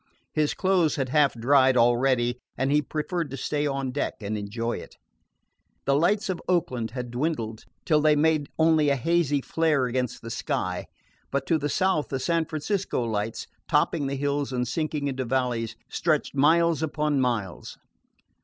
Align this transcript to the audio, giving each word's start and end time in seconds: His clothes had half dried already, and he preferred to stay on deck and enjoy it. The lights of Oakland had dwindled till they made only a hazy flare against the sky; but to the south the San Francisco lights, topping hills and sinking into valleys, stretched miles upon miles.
His 0.33 0.55
clothes 0.55 0.95
had 0.95 1.09
half 1.09 1.35
dried 1.35 1.77
already, 1.77 2.39
and 2.57 2.71
he 2.71 2.81
preferred 2.81 3.29
to 3.29 3.37
stay 3.37 3.67
on 3.67 3.91
deck 3.91 4.15
and 4.19 4.35
enjoy 4.35 4.77
it. 4.77 4.95
The 5.85 5.95
lights 5.95 6.27
of 6.27 6.41
Oakland 6.49 6.89
had 6.89 7.11
dwindled 7.11 7.65
till 7.85 8.01
they 8.01 8.15
made 8.15 8.49
only 8.57 8.89
a 8.89 8.95
hazy 8.95 9.41
flare 9.41 9.85
against 9.85 10.23
the 10.23 10.31
sky; 10.31 10.87
but 11.29 11.45
to 11.45 11.59
the 11.59 11.69
south 11.69 12.07
the 12.07 12.19
San 12.19 12.45
Francisco 12.45 13.03
lights, 13.03 13.45
topping 13.67 14.09
hills 14.09 14.51
and 14.51 14.67
sinking 14.67 15.07
into 15.07 15.23
valleys, 15.23 15.75
stretched 15.87 16.33
miles 16.33 16.81
upon 16.81 17.21
miles. 17.21 17.77